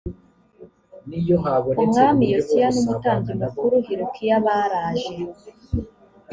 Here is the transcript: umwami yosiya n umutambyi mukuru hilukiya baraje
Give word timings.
umwami 1.83 2.23
yosiya 2.33 2.67
n 2.71 2.75
umutambyi 2.81 3.31
mukuru 3.41 3.75
hilukiya 3.85 4.37
baraje 4.45 5.15